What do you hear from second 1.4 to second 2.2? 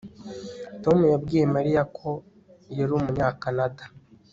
Mariya ko